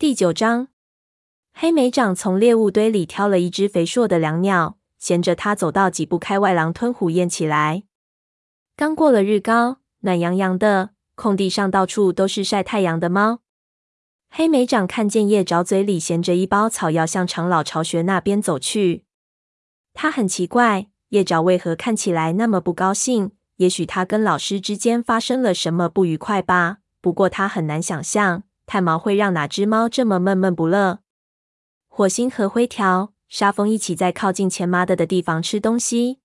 [0.00, 0.68] 第九章，
[1.52, 7.82] 黑莓长从猎物堆里挑了一只肥硕的良鸟，衔着它走到几步开外，狼吞虎咽起来。
[8.76, 13.40] 刚过了日高，暖洋洋的，空地上到处都是晒太阳的猫。
[14.30, 19.04] 黑莓长看见叶爪嘴里衔着一包草药，向长老巢穴那边走去。
[19.94, 23.32] 他很奇怪，叶爪为何看起来那么不高兴？
[23.56, 26.78] 也许他跟老师之间发生了什么不愉快吧。
[27.00, 28.44] 不过他很难想象。
[28.68, 30.98] 炭毛会让哪只猫这么闷闷不乐？
[31.88, 36.18] 火星和灰条、沙风一起在靠近前麻的的地方吃东西。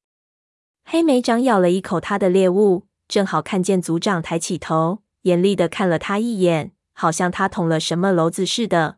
[0.83, 8.97] 黑莓长咬了一口他的猎物，正好看见组长抬起头，严厉的看了他一眼，好像他捅了什么篓子似的。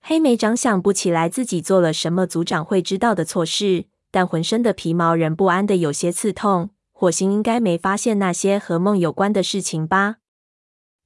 [0.00, 6.70] 黑莓长想不起来自己做了什么组长会知道的错事，但浑身的皮毛仍不安的有些刺痛。
[6.90, 10.16] 火星应该没发现那些和梦有关的事情吧？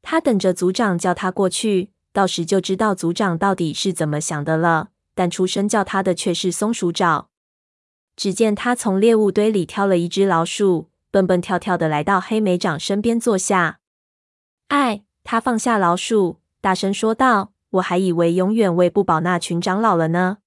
[0.02, 4.88] 他等着组长叫他过去，到时就知道组长到底是怎么想的了。
[5.14, 7.29] 但出声叫他的却是松鼠爪。
[8.16, 13.80] 只见他从猎物堆里挑了一只老鼠，蹦蹦跳跳的来到黑莓长身边坐下。
[14.68, 20.38] 哎，他放下老鼠，大声说道：“我还以为永远喂不饱那群长老了呢。”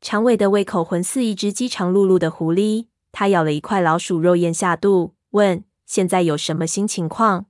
[0.00, 7.46] 长尾的胃口浑似一只饥肠辘辘的狐狸，他咬了一块老鼠肉咽下肚，问：“现在有什么新情况？”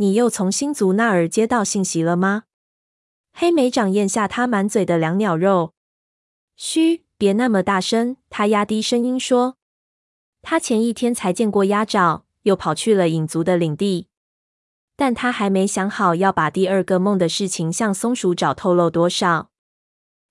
[0.00, 2.44] 你又从星族那儿接到信息了吗？
[3.34, 5.74] 黑莓长咽下他满嘴的两鸟肉。
[6.56, 8.16] 嘘，别那么大声。
[8.30, 9.58] 他压低声音说
[10.40, 14.08] ：“他前一天才见过鸭爪，又跑去了影族的领地，
[14.96, 19.50] 但他还没想好要把第二个梦的事情向松鼠爪透露多少。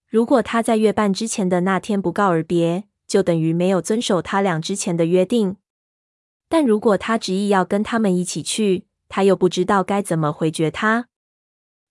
[0.08, 5.58] 如果他在月半之前的那天不告而别，就等于没有遵守他俩之前的约定。
[6.48, 11.10] 但如果他执意要跟他们一起去，他又不知道该怎么回绝他。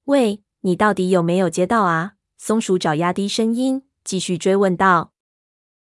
[0.05, 2.15] 喂，你到底有没有接到啊？
[2.39, 5.13] 松鼠爪压低声音，继续追问道。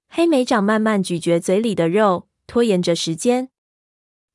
[0.10, 3.50] 黑莓长慢慢咀嚼嘴里的肉，拖延着时间。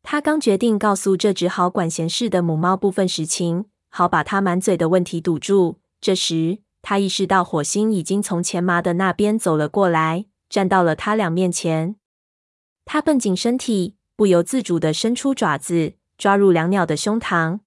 [0.02, 5.80] 他刚决定告诉这只好管闲事的母猫部分实情，好把它满嘴的问题堵住。
[6.00, 11.96] 这时，他意识到火星已经从前麻的那边走了过来，站到了他俩面前。
[12.84, 15.94] 他绷紧身体，不由自主地伸出爪子。
[16.22, 17.58] 抓入两鸟的胸膛。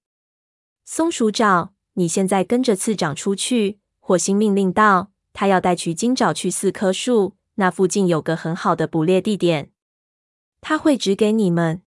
[0.86, 3.80] 松鼠爪，你现在跟着次长出去。
[4.00, 9.72] 火星命令道：“他要带取金爪去四棵树，那附近有个很好的捕猎地点，
[10.62, 11.82] 他会指给你们。”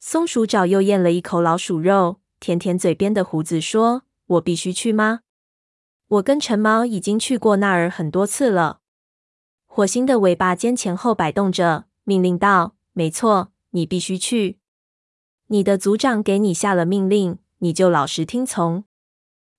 [0.00, 5.20] 松鼠爪又咽了一口老鼠肉，舔舔嘴边的胡子，说：“我必须去吗？
[6.08, 8.80] 我跟陈毛已经去过那儿很多次了。”
[9.68, 14.58] 火星的尾巴尖前后摆动着，命令道：“没错，你必须去。”
[15.52, 18.84] 你的组长给你下了命令，你就老实听从。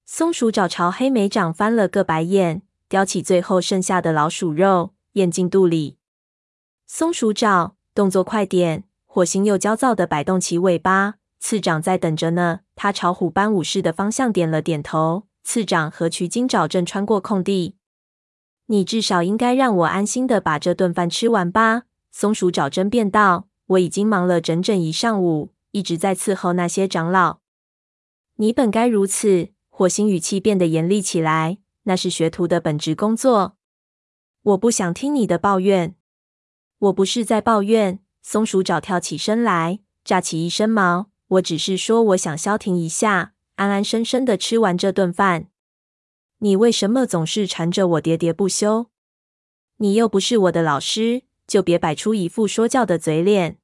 [0.08, 5.98] 松鼠爪朝黑莓长翻了个白眼，叼起最后剩下的老鼠肉，咽进肚里。
[6.88, 8.86] 松鼠爪，动作快点！
[9.06, 11.18] 火星又焦躁地摆动起尾巴。
[11.40, 12.62] 次长在等着呢。
[12.74, 15.28] 他朝虎斑武士的方向点了点头。
[15.44, 17.76] 次长和取金爪正穿过空地。
[18.66, 21.84] 你至少应该让我安心地把这顿饭吃完吧？
[22.12, 27.40] 松鼠爪争辩道：“我已经忙了整整一上午。”一直在伺候那些长老，
[28.36, 29.50] 你本该如此。
[29.70, 33.58] 火星语气变得严厉起来，那是学徒的本职工作。
[34.44, 35.96] 我不想听你的抱怨。
[36.78, 38.00] 我不是在抱怨。
[38.22, 41.10] 松鼠爪跳起身来，炸起一身毛。
[41.28, 45.48] 我只是说，我想消停一下，安安生生的吃完这顿饭。
[46.38, 48.92] 你为什么总是缠着我喋喋不休？
[49.78, 53.58] 你又不是我的老师，就别摆出一副说教的嘴脸。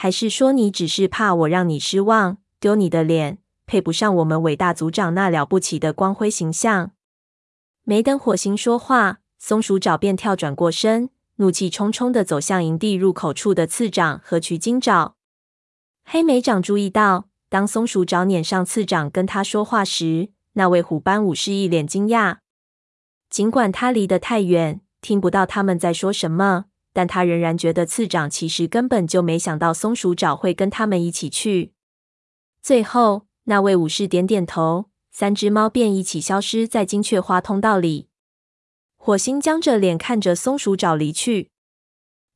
[0.00, 6.92] 还是说你只是怕我让你失望，丢你的脸，配不上我们伟大组长那了不起的光辉形象？
[7.82, 15.16] 没等火星说话，松鼠爪便跳转过身，怒气冲冲地走向营地入口处的次长和取金爪。
[16.04, 22.36] 黑莓长注意到，当松鼠爪撵上次长跟他说话时，那位虎斑武士一脸惊讶。
[23.28, 26.66] 尽管他离得太远，听不到他们在说什么。
[26.98, 31.72] 但他仍然觉得次长其实根本就没想到松鼠爪会跟他们一起去。
[32.60, 38.08] 最后，那位武士点点头，三只猫便一起消失在金雀花通道里。
[38.96, 41.52] 火星僵着脸看着松鼠爪离去，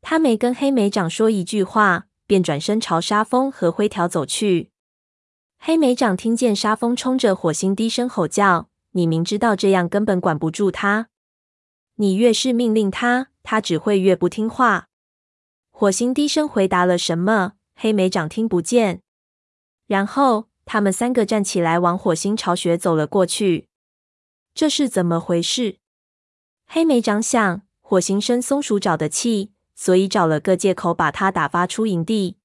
[0.00, 4.70] 他没跟黑莓长说一句话，便转身朝沙风和灰条走去。
[5.58, 11.08] 黑莓长听见沙风冲着火星低声吼叫：“你明知道这样根本管不住他，
[11.96, 14.88] 你越是命令他。”他只会越不听话。
[15.70, 19.02] 火星低声回答了什么，黑莓长听不见。
[19.86, 23.68] 然后他们三个站起来，往火星巢穴走了过去。
[24.54, 25.78] 这是怎么回事？
[26.66, 32.36] 黑莓长想，火星生松鼠爪的气，所以找了个借口把它打发出营地。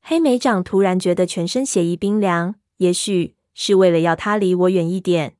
[0.00, 5.36] 黑莓长突然觉得全身血液冰凉，也许是为了要他离我远一点。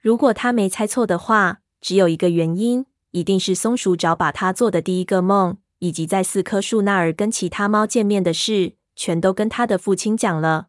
[0.00, 10.68] 如果他没猜错的话，只有一个原因，一定是松鼠爪把他做的第一个梦，以及在四棵树那儿跟其他猫见面的事，全都跟他的父亲讲了。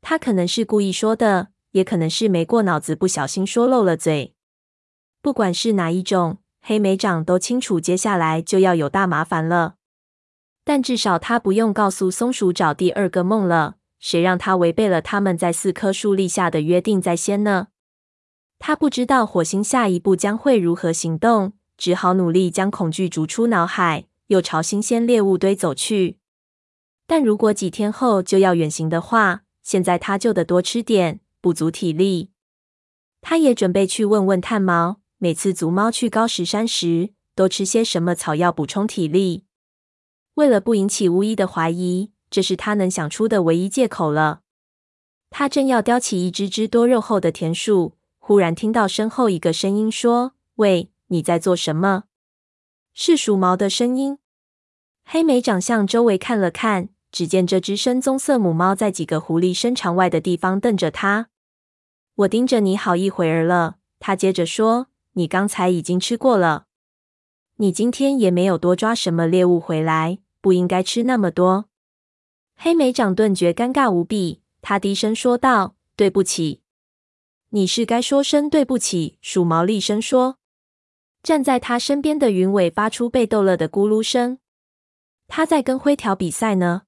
[0.00, 4.34] 他可能是故意说的，也可能是没过脑子，不小心说漏了嘴。
[5.20, 9.74] 不管是哪一种，黑莓长都清楚，接下来就要有大麻烦了。
[10.64, 13.76] 但至少他不用告诉松鼠爪第二个梦了。
[13.98, 17.68] 谁让他违背了他们在四棵树立下的约定在先呢？
[18.64, 26.18] 他不知道火星下一步将会如何行动，只好努力将恐惧逐出脑海，又朝新鲜猎物堆走去。
[27.08, 32.30] 但如果几天后就要远行的话，现在他就得多吃点，补足体力。
[33.20, 39.44] 他也准备去问问炭毛，每次族猫去高石山时，都吃些什么草药补充体力。
[40.34, 44.42] 为了不引起巫医的怀疑，这是他能想出的唯一借口了。
[45.30, 52.04] 他正要叼起一只只多肉厚的田鼠，忽然听到身后一个声音说：“喂，你在做什么？”
[52.94, 54.18] 是鼠毛的声音。
[55.04, 61.30] 黑莓长向周围看了看，只见这只深棕色母猫在几个狐狸身长外的地方瞪着他。
[62.14, 66.66] “我盯着你好一会儿了。”他接着说，“你刚才已经吃过了。
[67.56, 71.66] 你今天也没有多抓什么猎物回来。”不应该吃那么多。
[72.56, 76.61] 黑莓长顿觉尴尬无比，他低声说道：“对不起。
[77.54, 80.38] ”“你是该说声对不起。”鼠毛厉声说。
[81.22, 84.38] 站在他身边的云尾发出被逗乐的咕噜声。
[85.28, 86.82] 他在跟灰条比赛呢。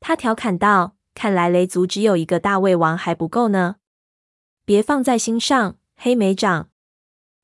[0.00, 3.76] 他调侃道：“看来雷族只有一个大胃王还不够呢。”
[4.64, 6.70] 别放在心上，黑莓长。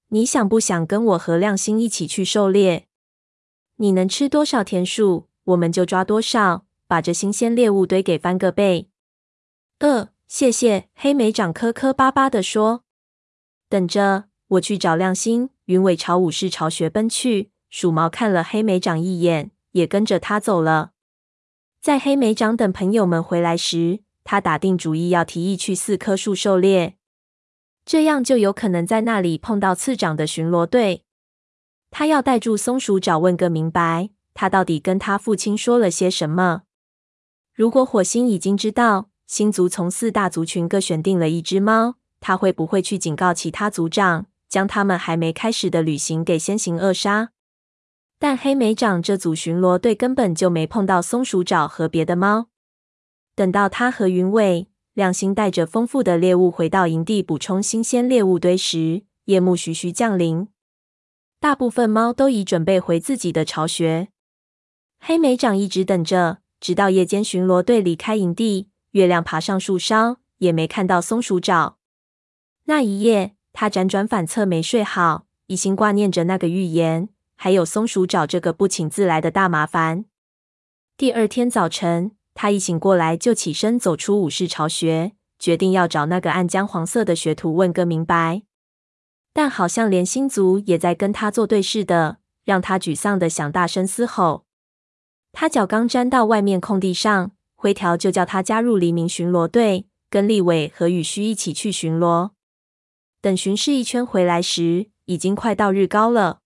[0.08, 2.88] 你想不想跟我和亮星一起去狩猎？
[3.76, 8.88] 你能吃多少田鼠，我们就抓多少，把这新鲜猎物堆给翻个倍。
[9.78, 10.88] 呃，谢谢。
[10.94, 12.84] 黑莓长磕磕巴巴地说
[13.68, 20.92] ：“等着，我去找亮星。”云尾朝武士巢穴奔去，鼠毛看了黑莓长一眼，也跟着他走了。
[21.80, 26.96] 在黑莓长等朋友们回来时，他打定主意要提议去四棵树狩猎，
[27.84, 31.02] 这样就有可能在那里碰到次长的巡逻队。
[31.90, 36.62] 他要带住松鼠爪问个明白，他到底跟他父亲说了些什么？
[37.52, 47.30] 如果火星已经知道星族从四大族群各选定了一只猫，他会不会去警告其他族长，将他们还没开始的旅行给先行扼杀？
[48.18, 52.48] 但黑莓长这组巡逻队根本就没碰到松鼠爪和别的猫。
[53.36, 60.48] 等到他和云尾、亮星带着丰富的猎物回到营地补充新鲜猎物堆时，夜幕徐徐降临。
[61.38, 64.08] 大部分猫都已准备回自己的巢穴。
[64.98, 71.76] 黑莓长一直等着，直到夜间巡逻队离开营地，月亮爬上树梢，也没看到松鼠爪。
[72.64, 80.04] 那一夜，他辗转反侧没睡好，一心挂念着那个预言，还有松鼠爪这个不请自来的大麻烦。
[80.96, 88.42] 第二天早晨，他一醒过来就起身走出武士巢穴，决定要找那个暗江黄色的学徒问个明白。
[89.32, 94.44] 但好像连星族也在跟他作对似的，让他沮丧的想大声嘶吼。
[95.32, 97.30] 他脚刚沾到外面空地上，
[97.62, 102.30] 灰条就叫他加入黎明巡逻队，跟立伟和雨须一起去巡逻。
[103.20, 106.38] 等巡视一圈回来时，已经快到日高了。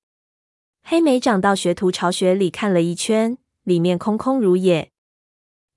[0.83, 4.91] 黑莓长到学徒巢穴里看了一圈，里面空空如也，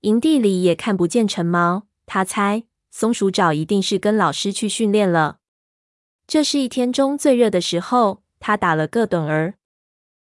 [0.00, 1.84] 营地里也看不见成毛。
[2.04, 5.38] 他猜松鼠爪一定是跟老师去训练了。
[6.26, 9.54] 这是一天中最热的时候，他打了个盹儿。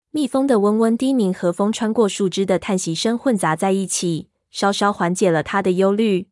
[0.09, 6.29] 蜜蜂的嗡嗡低鸣和风穿过树枝的叹息声混杂在一起，稍稍缓解了他的忧虑。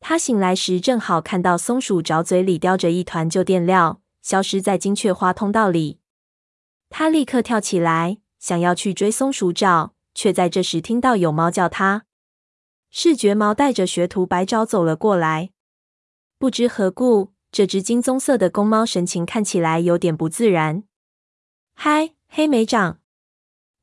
[0.00, 5.98] 他醒来时，正好看到松鼠爪嘴里叼着一团旧垫料，消失在金雀花通道里。
[6.88, 12.06] 他立刻跳起来，想要去追松鼠爪，却在这时听到有猫叫他。
[12.90, 15.50] 视觉毛带着学徒白爪走了过来，
[16.38, 17.34] 不知何故。
[17.52, 20.84] 这只金棕色的公猫神情看起来有点不自然。
[21.74, 23.00] 嗨，黑莓长，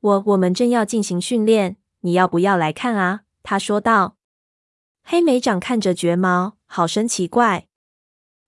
[0.00, 3.20] 我我们正要进行训练，你要不要来看啊？
[3.44, 4.16] 他说道。
[5.04, 7.68] 黑莓长看着绝毛，好生奇怪。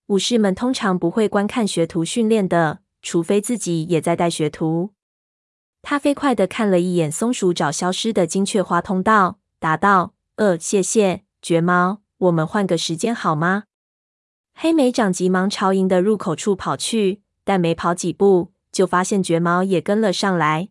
[0.06, 4.94] 武士们通常不会观看学徒训练的，除非自己也在带学徒。
[5.82, 13.64] 他飞快地看了一眼松鼠找消失的金雀花通道，答道：“呃，谢谢，绝猫，我们换个时间好吗？”
[14.58, 20.70] 黑莓长急忙朝营的入口处跑去，但没跑几步，就发现绝猫也跟了上来。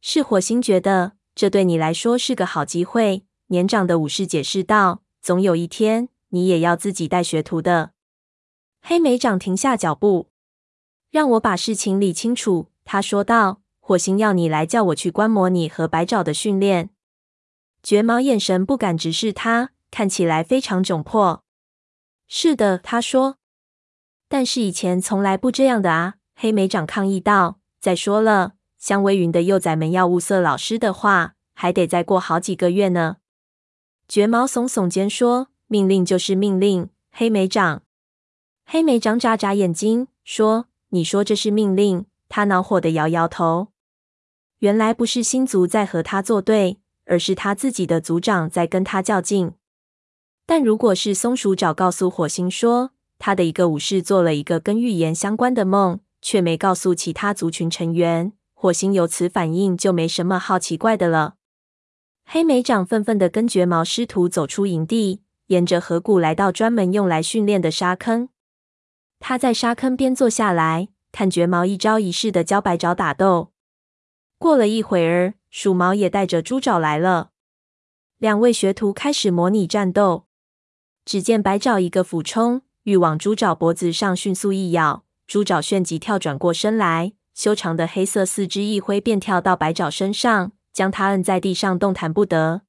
[0.00, 7.92] 是火星觉得这对你来说是个好机会，年长的武士解释道：“总有一天，你也要自己带学徒的。”
[8.80, 10.28] 黑莓长停下脚步，
[11.10, 12.68] 让我把事情理清楚。
[12.84, 16.90] 他说道：“火星要你来，叫我去观摩你和白爪的训练。”
[17.82, 21.42] 绝毛眼神不敢直视他，看起来非常窘迫。
[22.28, 23.38] “是的。”他说
[24.28, 27.58] ，“但是以前从来不这样的啊。”黑莓长抗议道。
[27.80, 33.16] “再说了，香微云的幼崽们要物色老师的话，还得再过好几个月呢。”
[34.08, 37.82] 绝毛耸耸肩说：“命令就是命令，黑莓长。”
[38.64, 43.68] 黑莓长眨眨眼睛说：“你说这是命令？”他恼火的摇摇头。
[44.58, 49.52] 原来不是星族在和他作对，而是他自己的族长在跟他较劲。
[50.44, 61.37] 但如果是松鼠爪告诉火星说，他的一个武士做了一个跟预言相关的梦，却没告诉其他族群成员，火星有此反应就没什么好奇怪的了。
[62.30, 68.28] 黑莓长愤愤地跟绝毛师徒走出营地，沿着河谷来到专门用来训练的沙坑。
[69.18, 73.52] 他在沙坑边坐下来，看绝毛一招一式的教白爪打斗。
[74.36, 77.30] 过了一会儿，鼠毛也带着猪爪来了。
[78.18, 80.26] 两位学徒开始模拟战斗。
[81.06, 92.62] 只见白爪一个俯冲，欲往猪爪脖子上迅速一咬，猪爪旋即跳转过身来，修长的黑色四肢一挥便跳到白爪身上，将它摁在地上动弹不得。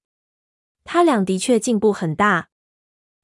[0.84, 2.50] 他俩的确进步很大，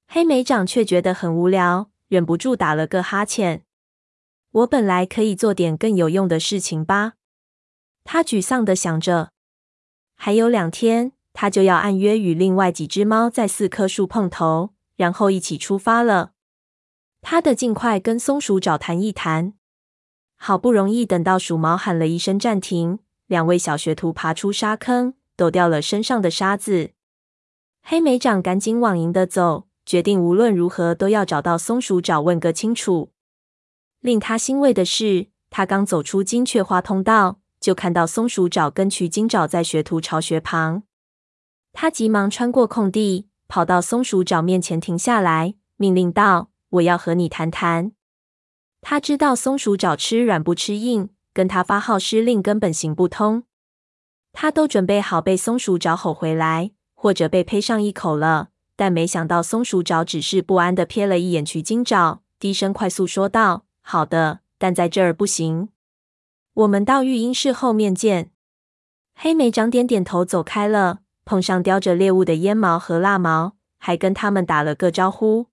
[0.08, 1.89] 黑莓长却觉得很无聊。
[2.08, 3.65] 忍不住打了个哈欠。
[4.51, 7.13] 我本来可以做点更有用的事情吧？
[8.04, 9.32] 他沮丧地想着。
[10.13, 16.34] 还有两天，他就要按约与另外几只猫在四棵树碰头，然后一起出发了。
[17.22, 19.56] 他得尽快跟松鼠找谈一谈。
[20.36, 26.91] 好不容易等到鼠毛喊了一声暂停，两位小学徒爬出沙坑，抖掉了身上的沙子。
[27.82, 29.67] 黑莓长赶紧往营的走。
[29.86, 33.12] 决定无论如何都要找到松鼠爪问个清楚。
[34.00, 40.82] 令他欣慰的是，他刚走出金雀花通道，就看到松鼠爪跟取金爪在学徒巢穴旁。
[41.72, 47.91] 他急忙穿过空地，跑到松鼠爪面前停下来，命令道：“我要和你谈谈。”
[48.82, 53.44] 他知道松鼠爪吃软不吃硬，跟他发号施令根本行不通。
[54.32, 58.51] 他都准备好被松鼠爪吼回来，或者被呸上一口了。
[58.77, 65.70] 但没想到，松鼠爪只是不安地瞥了一眼取金爪，低声快速说道：“好的，但在这儿不行。
[66.54, 68.32] 我们到育婴室后面见。”
[69.15, 71.00] 黑莓长点点头，走开了。
[71.25, 75.48] 碰上叼着猎物的烟毛和蜡毛，还跟他们打了个招呼。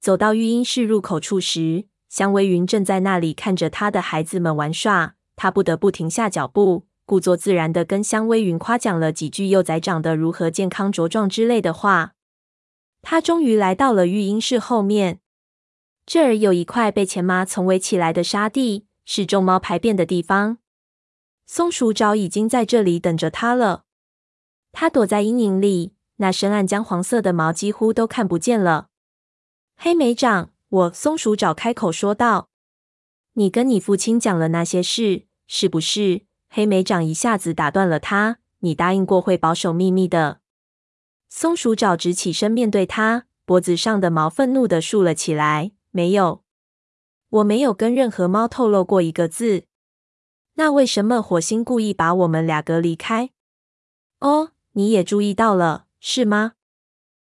[0.00, 5.14] 走到育婴室入口处时，香微云正在那里看着他的孩子们玩耍。
[5.36, 12.14] 他不得不停下脚步，故作自然地跟香微云夸奖了几句幼崽长得如何健康茁壮之类的话。
[13.02, 15.20] 他终于来到了育婴室后面，
[16.04, 20.58] 这儿有一块被前妈丛围起来的沙地，是众猫排便的地方。
[21.46, 23.84] 松鼠爪已经在这里等着他了。
[24.72, 28.88] 他躲在阴影里，那深暗姜黄色的毛几乎都看不见了。
[29.76, 32.50] 黑莓长，我松鼠爪开口说道
[33.34, 40.40] ：“你跟你父亲讲了那些事，是不是？”黑莓长一下子打断了他：“你答应过会保守秘密的。”
[41.30, 45.72] 松鼠爪直起身面对他，脖子上的毛愤怒的竖了起来。
[45.90, 46.42] 没有，
[47.30, 49.64] 我没有跟任何猫透露过一个字。
[50.54, 53.30] 那为什么火星故意把我们俩隔离开？
[54.20, 56.52] 哦，你也注意到了，是吗？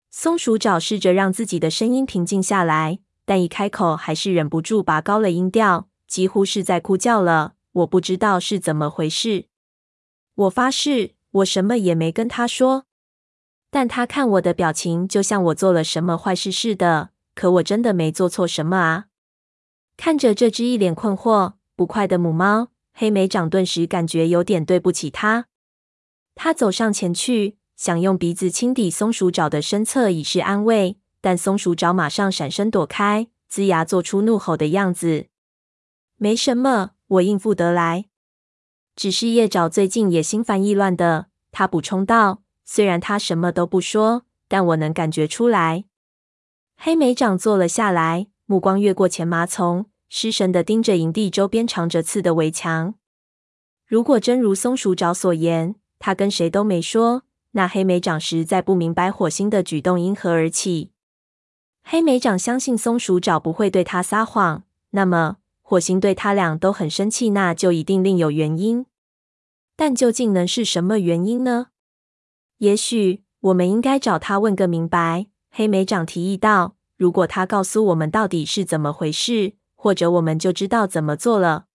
[0.09, 7.53] 松鼠爪试着让自己的声音平静下来，但一开口还是忍不住拔高了音调，几乎是在哭叫了。
[7.73, 9.45] 我不知道是怎么回事。
[10.35, 12.85] 我发誓，我什么也没跟他说。
[13.69, 17.11] 但他看我的表情，就像我做了什么坏事似的。
[17.33, 19.05] 可我真的没做错什么啊！
[19.95, 25.45] 看着这只一脸困惑、不快的母猫，黑莓长顿时感觉有点对不起它。
[26.35, 35.27] 他走上前去，想用鼻子轻抵松鼠爪的身侧以示安慰，但松鼠爪马上闪身躲开，龇牙做出怒吼的样子。
[36.17, 38.05] 没什么，我应付得来。
[38.95, 42.41] 只是叶爪最近也心烦意乱的，他补充道。
[42.65, 45.85] 虽然他什么都不说，但我能感觉出来。
[46.77, 52.95] 黑莓长坐了下来，目光越过前麻丛，失神的盯着营地周边长着刺的围墙。
[53.85, 60.91] 如果真如松鼠爪所言，他跟谁都没说，那黑莓长实在不明白火星的举动因何而起。
[61.83, 68.85] 黑莓长相信松鼠爪不会对他撒谎，那么火星对他俩都很生气，那就一定另有原因。
[69.75, 71.67] 但究竟能是什么原因呢？
[72.59, 75.27] 也许我们应该找他问个明白。
[75.49, 81.65] 黑莓长提议道：“如果他告诉我们到底是怎么回事，或者我们就知道怎么做了。”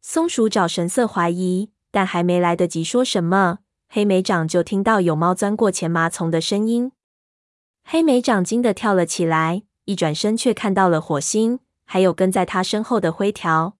[0.00, 3.58] 松鼠爪神色怀疑，但还没来得及说什么，
[3.88, 6.90] 黑莓长就听到有猫钻过前麻丛的声音。
[7.90, 13.78] 黑莓长惊的跳了起来，一转身却看到了火星，还有跟在他身后的灰条。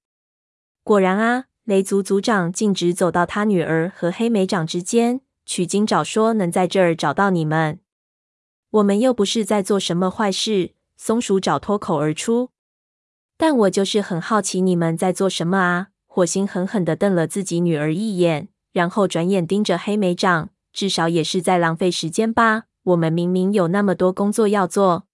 [0.83, 7.81] 果然啊，雷族族长径直走到他女儿和黑莓长之间，取经找说能在这儿找到你们。
[8.71, 10.73] 我们又不是在做什么坏事。
[10.97, 12.49] 松鼠找脱口而出。
[13.37, 15.89] 但我就是很好奇你们在做什么啊！
[16.07, 22.68] 火星狠狠的瞪了自己女儿一眼，然后转眼盯着黑莓长，至少也是在浪费时间吧。
[22.89, 25.07] 我们明明有那么多工作要做。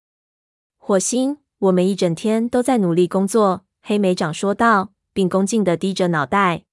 [0.78, 3.64] 火星，我们一整天都在努力工作。
[3.82, 6.64] 黑莓长说道，并恭敬地低着脑袋。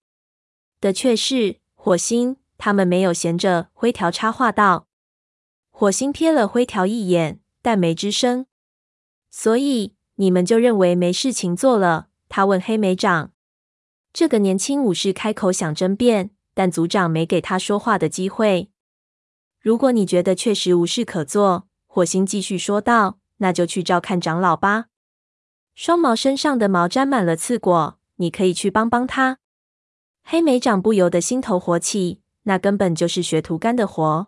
[0.80, 3.70] 的确是，火星，他们没有闲着。
[3.74, 4.88] 灰条插话道。
[5.72, 8.46] 火星瞥了灰条一眼，但没吱声。
[9.30, 12.08] 所以你们就认为没事情做了？
[12.30, 13.32] 他问黑莓长。
[14.14, 18.71] 这个年轻武士开口想争辩，但族长没给他说话的机会。
[19.62, 24.88] 如果你觉得确实无事可做，火星继续说道，那就去照看长老吧。
[25.76, 29.38] 双毛身上的毛沾满了刺果，你可以去帮帮他。
[30.24, 34.28] 黑莓长不由得心头火起，那根本就是学徒干的活。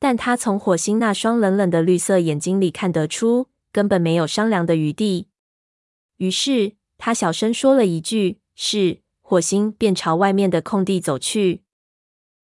[0.00, 5.28] 但他从火星那双冷冷的绿色眼睛里看得出，根本没有商量的余地。
[6.16, 11.61] 于是他小声说了一句：“是。”火星便朝外面的空地走去。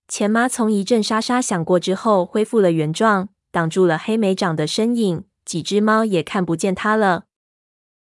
[0.08, 5.24] 钱麻从一阵沙沙响过之后，恢复了原状，挡住了黑莓长的身影。
[5.44, 7.24] 几只猫也看不见他了。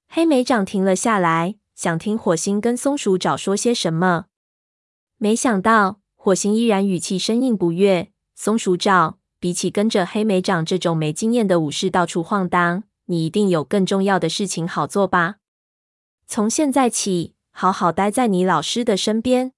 [0.07, 4.25] 黑莓长停了下来，想听火星跟松鼠爪说些什么。
[5.17, 8.11] 没想到火星依然语气生硬不悦。
[8.35, 15.37] 松鼠爪，比起跟着黑莓长这种没经验的武士到处晃荡，你一定有更重要的事情好做吧？
[16.27, 19.53] 从现在起，好好待在你老师的身边。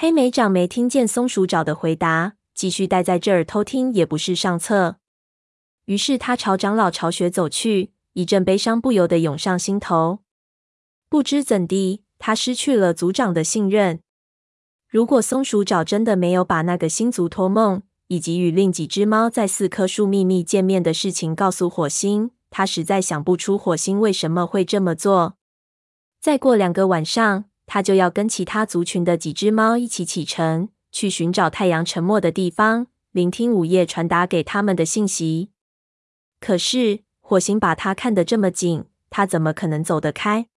[0.00, 4.98] 黑莓长没听见松鼠爪的回答，继续待在这儿偷听也不是上策。
[5.86, 10.20] 于是他朝长老巢穴走去，一阵悲伤不由得涌上心头。
[11.08, 13.98] 不知怎地，他失去了族长的信任。
[14.88, 25.34] 如果松鼠爪真的没有把那个星族托梦，以及与另几只猫在四棵树秘密见面的事情告诉火星，他实在想不出火星为什么会这么做。
[26.20, 27.46] 再过两个晚上。
[27.68, 35.50] 他就要跟其他族群的几只猫一起启程，去寻找太阳沉没的地方，聆听午夜传达给他们的信息。
[36.40, 40.48] 可是火星把他看得这么紧，他怎么可能走得开？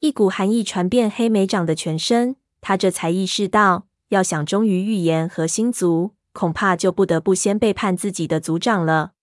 [0.00, 9.13] 一股寒意传遍黑莓长的全身，他这才意识到，要想忠于预言和星族，恐怕就不得不先背叛自己的族长了。